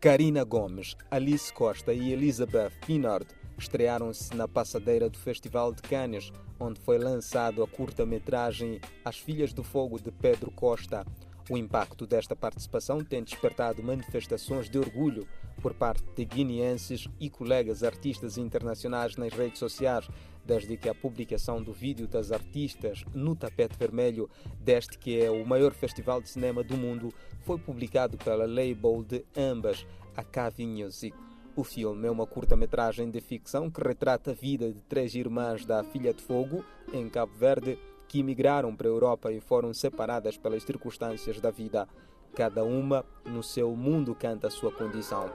[0.00, 3.26] Karina Gomes, Alice Costa e Elizabeth Pinard
[3.58, 6.30] estrearam-se na passadeira do Festival de Cannes,
[6.60, 11.04] onde foi lançado a curta-metragem As Filhas do Fogo de Pedro Costa.
[11.50, 15.26] O impacto desta participação tem despertado manifestações de orgulho
[15.60, 20.08] por parte de guineenses e colegas artistas internacionais nas redes sociais,
[20.48, 25.46] desde que a publicação do vídeo das artistas no tapete vermelho deste que é o
[25.46, 27.12] maior festival de cinema do mundo
[27.42, 31.14] foi publicado pela label de ambas, a Cavi Music.
[31.54, 35.84] O filme é uma curta-metragem de ficção que retrata a vida de três irmãs da
[35.84, 40.62] Filha de Fogo, em Cabo Verde, que emigraram para a Europa e foram separadas pelas
[40.62, 41.86] circunstâncias da vida.
[42.34, 45.30] Cada uma, no seu mundo, canta a sua condição.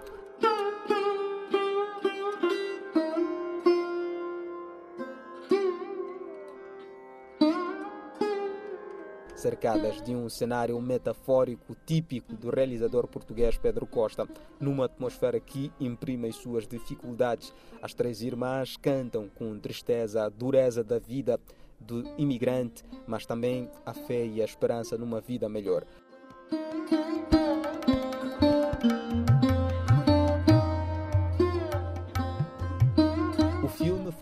[9.44, 14.26] Cercadas de um cenário metafórico típico do realizador português Pedro Costa,
[14.58, 17.54] numa atmosfera que imprime as suas dificuldades.
[17.82, 21.38] As três irmãs cantam com tristeza a dureza da vida
[21.78, 25.84] do imigrante, mas também a fé e a esperança numa vida melhor.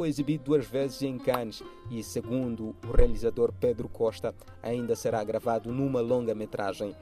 [0.01, 5.71] Foi exibido duas vezes em Cannes e, segundo o realizador Pedro Costa, ainda será gravado
[5.71, 6.95] numa longa-metragem.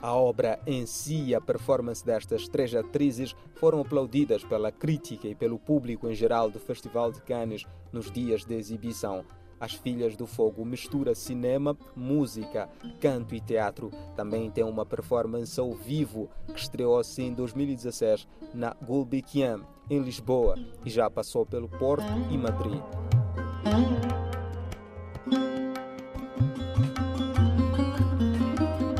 [0.00, 5.34] A obra em si e a performance destas três atrizes foram aplaudidas pela crítica e
[5.34, 9.24] pelo público em geral do Festival de Cannes nos dias de exibição.
[9.58, 13.90] As Filhas do Fogo mistura cinema, música, canto e teatro.
[14.14, 20.54] Também tem uma performance ao vivo que estreou-se em 2016 na Gulbenkian, em Lisboa,
[20.86, 22.80] e já passou pelo Porto e Madrid.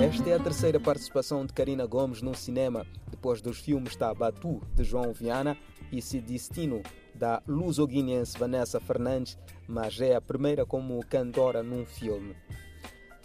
[0.02, 4.82] Esta é a terceira participação de Karina Gomes no cinema, depois dos filmes Tabatu, de
[4.82, 5.56] João Viana,
[5.92, 6.82] e Se Destino,
[7.14, 9.38] da luso-guineense Vanessa Fernandes,
[9.68, 12.34] mas é a primeira como cantora num filme.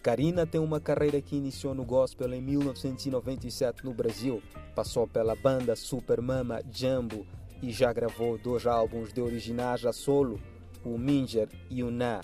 [0.03, 4.40] Karina tem uma carreira que iniciou no gospel em 1997 no Brasil.
[4.75, 7.25] Passou pela banda Super Mama Jumbo
[7.61, 10.39] e já gravou dois álbuns de originais a solo,
[10.83, 12.21] o Minger e o Na.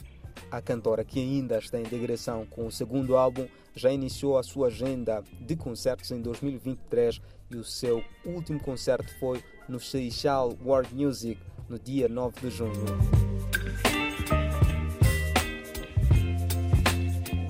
[0.49, 4.67] A cantora, que ainda está em digressão com o segundo álbum, já iniciou a sua
[4.67, 11.39] agenda de concertos em 2023 e o seu último concerto foi no Seychelles World Music
[11.69, 13.21] no dia 9 de junho.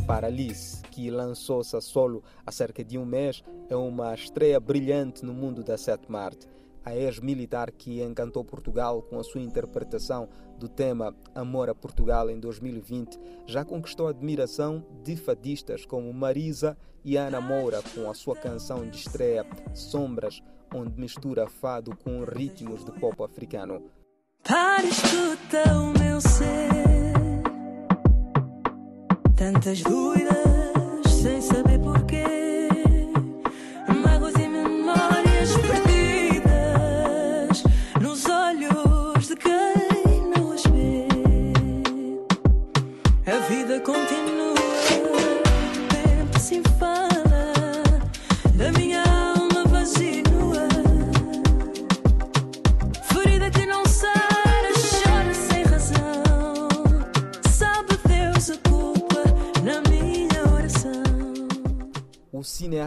[0.05, 5.25] Para Alice, que lançou-se a solo há cerca de um mês, é uma estreia brilhante
[5.25, 6.47] no mundo da sétima arte.
[6.83, 10.27] A ex-militar que encantou Portugal com a sua interpretação
[10.57, 16.77] do tema Amor a Portugal em 2020 já conquistou a admiração de fadistas como Marisa
[17.03, 20.41] e Ana Moura com a sua canção de estreia Sombras,
[20.73, 23.83] onde mistura fado com ritmos de pop africano.
[24.43, 27.43] Para escuta o meu ser,
[29.35, 31.41] tantas dúvidas sem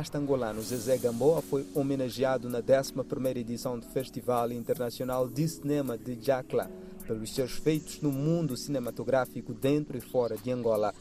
[0.05, 6.19] cineasta angolano Zezé Gamboa foi homenageado na 11ª edição do Festival Internacional de Cinema de
[6.21, 6.71] Jacla
[7.07, 10.95] pelos seus feitos no mundo cinematográfico dentro e fora de Angola.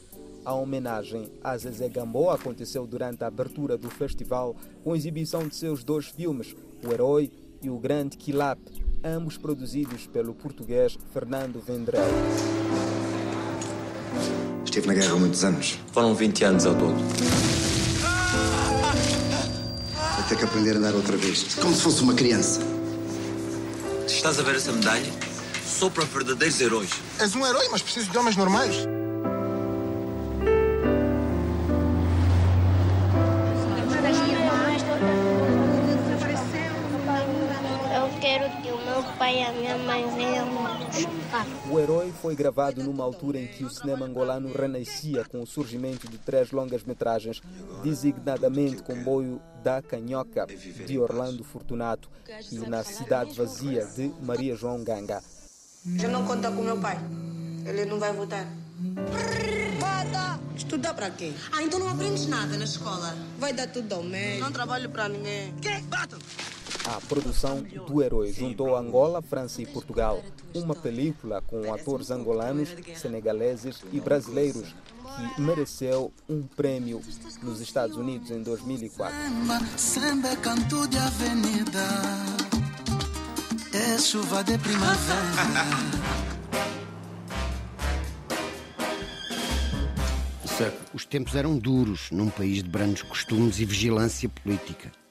[0.44, 5.54] A homenagem a Zezé Gamboa aconteceu durante a abertura do festival com a exibição de
[5.54, 7.30] seus dois filmes, O Herói
[7.62, 8.58] e O Grande Quilap,
[9.02, 12.04] ambos produzidos pelo português Fernando Vendrell.
[14.64, 15.78] Estive na guerra há muitos anos.
[15.92, 17.63] Foram 20 anos ao todo.
[20.24, 21.54] Vou ter que aprender a andar outra vez.
[21.60, 22.58] Como se fosse uma criança.
[24.06, 25.12] Estás a ver essa medalha?
[25.66, 26.88] Sou para verdadeiros heróis.
[27.20, 28.74] És um herói, mas preciso de homens normais.
[38.74, 41.46] O meu pai e a minha mãe venham buscar.
[41.70, 46.08] O Herói foi gravado numa altura em que o cinema angolano renascia com o surgimento
[46.08, 47.40] de três longas-metragens,
[47.82, 50.46] designadamente Comboio da Canhoca,
[50.86, 52.08] de Orlando Fortunato,
[52.50, 55.22] e Na Cidade Vazia, de Maria João Ganga.
[55.96, 56.98] Já não conta com meu pai.
[57.64, 58.46] Ele não vai votar.
[59.80, 60.40] Bata!
[60.56, 61.32] Estudar pra quê?
[61.52, 63.16] Ah, então não aprendes nada na escola.
[63.38, 64.40] Vai dar tudo ao mesmo.
[64.40, 65.54] Não trabalho pra ninguém.
[65.60, 65.82] Quê?
[65.88, 66.18] Bata!
[66.84, 70.22] A produção do Herói juntou Angola, França e Portugal.
[70.54, 74.74] Uma película com atores angolanos, senegaleses e brasileiros
[75.34, 77.00] que mereceu um prêmio
[77.42, 79.16] nos Estados Unidos em 2004.
[79.16, 81.84] Samba, samba é canto de avenida.
[83.72, 86.04] É chuva de primavera.
[90.92, 95.03] Os tempos eram duros num país de brandos costumes e vigilância política.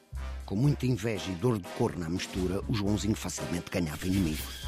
[0.45, 4.63] Com muita inveja e dor de cor na mistura, o Joãozinho facilmente ganhava inimigos.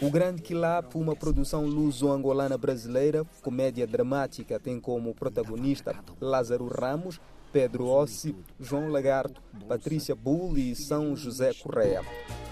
[0.00, 7.20] O Grande Quilap, uma produção luso-angolana brasileira, comédia dramática, tem como protagonista Lázaro Ramos,
[7.52, 12.02] Pedro Ossi, João Lagarto, Patrícia Bull e São José Correia.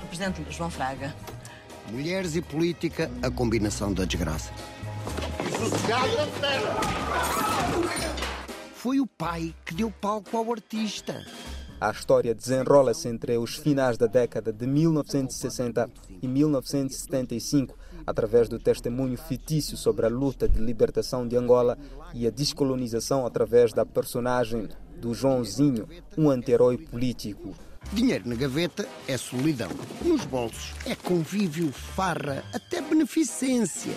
[0.00, 1.14] Represento João Fraga.
[1.90, 4.50] Mulheres e política, a combinação da desgraça.
[8.74, 11.22] Foi o pai que deu palco ao artista.
[11.84, 15.90] A história desenrola-se entre os finais da década de 1960
[16.22, 17.76] e 1975,
[18.06, 21.76] através do testemunho fictício sobre a luta de libertação de Angola
[22.14, 24.66] e a descolonização através da personagem
[24.98, 25.86] do Joãozinho,
[26.16, 27.54] um anti-herói político.
[27.92, 29.68] Dinheiro na gaveta é solidão.
[30.02, 33.92] Nos bolsos é convívio, farra, até beneficência.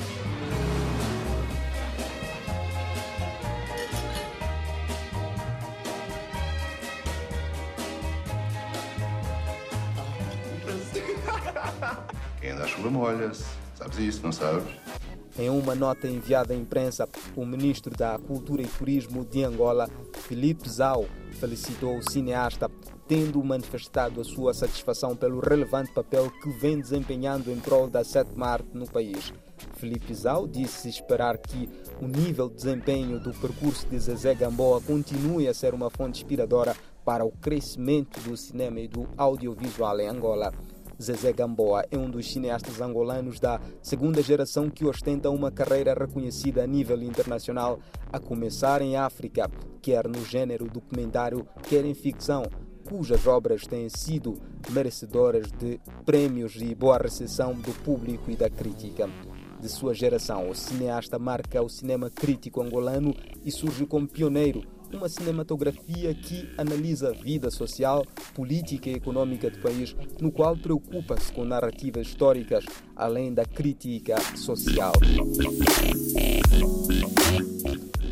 [12.78, 13.44] Chuva molha-se.
[13.76, 14.64] Sabes isso, não sabes?
[15.38, 20.68] Em uma nota enviada à imprensa, o ministro da Cultura e Turismo de Angola, Felipe
[20.68, 22.72] Zau, felicitou o cineasta,
[23.08, 28.48] tendo manifestado a sua satisfação pelo relevante papel que vem desempenhando em prol da sétima
[28.48, 29.32] arte no país.
[29.76, 31.70] Felipe Zau disse esperar que
[32.02, 36.76] o nível de desempenho do percurso de Zezé Gamboa continue a ser uma fonte inspiradora
[37.06, 40.52] para o crescimento do cinema e do audiovisual em Angola.
[41.02, 46.64] Zezé Gamboa é um dos cineastas angolanos da segunda geração que ostenta uma carreira reconhecida
[46.64, 47.80] a nível internacional,
[48.12, 49.50] a começar em África,
[49.82, 52.44] quer no gênero documentário, quer em ficção,
[52.90, 54.42] cujas obras têm sido
[54.72, 59.10] merecedoras de prêmios e boa recepção do público e da crítica.
[59.60, 65.10] De sua geração, o cineasta marca o cinema crítico angolano e surge como pioneiro uma
[65.10, 71.44] cinematografia que analisa a vida social, política e econômica do país, no qual preocupa-se com
[71.44, 74.94] narrativas históricas, além da crítica social.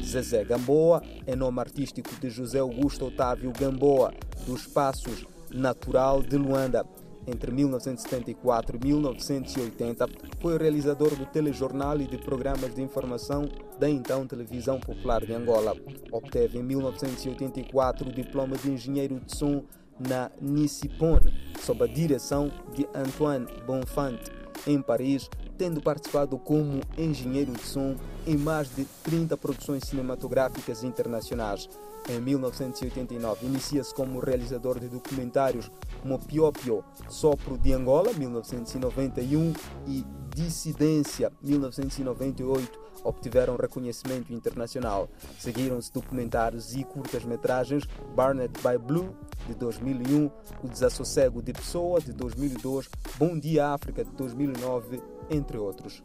[0.04, 4.13] Zezé Gamboa é nome artístico de José Augusto Otávio Gamboa,
[4.45, 6.86] dos Passos Natural de Luanda.
[7.27, 10.07] Entre 1974 e 1980,
[10.39, 13.50] foi realizador do telejornal e de programas de informação
[13.80, 15.75] da então Televisão Popular de Angola.
[16.12, 19.63] Obteve em 1984 o diploma de engenheiro de som
[20.00, 21.19] na Nissipon,
[21.62, 24.31] sob a direção de Antoine Bonfante,
[24.68, 27.95] em Paris, tendo participado como engenheiro de som
[28.25, 31.69] em mais de 30 produções cinematográficas internacionais.
[32.07, 35.71] Em 1989, inicia-se como realizador de documentários
[36.01, 39.53] como Piopio, Sopro de Angola, 1991
[39.87, 40.05] e
[40.35, 45.09] Dissidência, 1998, obtiveram reconhecimento internacional.
[45.39, 47.85] Seguiram-se documentários e curtas-metragens
[48.15, 49.15] Barnet by Blue,
[49.47, 50.29] de 2001,
[50.63, 56.01] O Desassossego de Pessoa, de 2002, Bom Dia África, de 2009, entre outros.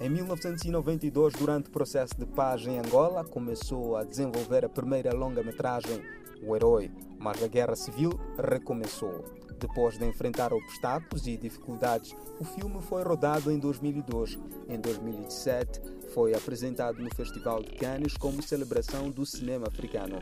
[0.00, 6.02] Em 1992, durante o processo de paz em Angola, começou a desenvolver a primeira longa-metragem,
[6.42, 9.24] O Herói, mas a guerra civil recomeçou.
[9.58, 14.38] Depois de enfrentar obstáculos e dificuldades, o filme foi rodado em 2002.
[14.68, 15.80] Em 2017,
[16.12, 20.18] foi apresentado no Festival de Cannes como celebração do cinema africano.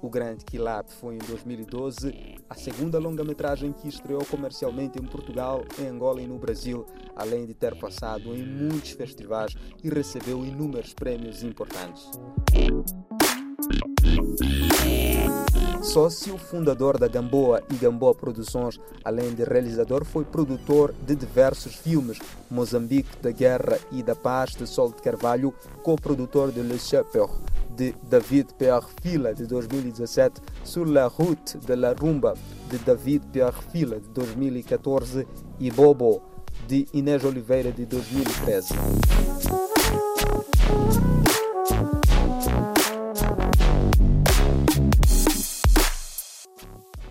[0.00, 5.86] O Grande Quilap foi em 2012 a segunda longa-metragem que estreou comercialmente em Portugal, em
[5.86, 11.42] Angola e no Brasil, além de ter passado em muitos festivais e recebeu inúmeros prêmios
[11.42, 12.10] importantes.
[15.86, 22.18] Sócio fundador da Gamboa e Gamboa Produções, além de realizador, foi produtor de diversos filmes:
[22.50, 27.30] Moçambique da Guerra e da Paz, de Sol de Carvalho, co-produtor de Le Chapeur,
[27.70, 32.34] de David Pierre Fila, de 2017, Sur la Route de la Rumba,
[32.68, 35.26] de David Pierre Fila, de 2014,
[35.60, 36.20] e Bobo,
[36.66, 38.74] de Inês Oliveira, de 2013.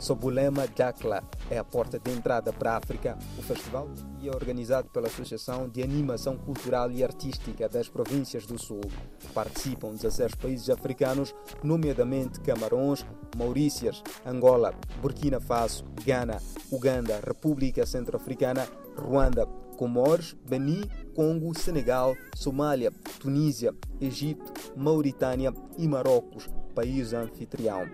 [0.05, 3.89] Sob o lema Dakla é a porta de entrada para a África, o festival
[4.23, 8.81] é organizado pela Associação de Animação Cultural e Artística das Províncias do Sul.
[9.33, 11.33] Participam 16 países africanos,
[11.63, 13.03] nomeadamente Camarões,
[13.35, 16.39] Maurícias, Angola, Burkina Faso, Gana,
[16.71, 20.83] Uganda, República Centro-Africana, Ruanda, Comores, Benin,
[21.15, 27.89] Congo, Senegal, Somália, Tunísia, Egito, Mauritânia e Marrocos, país anfitrião.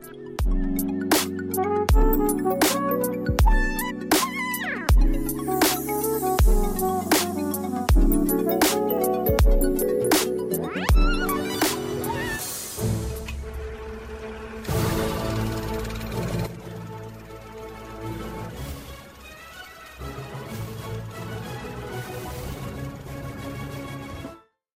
[1.93, 2.80] Thank you.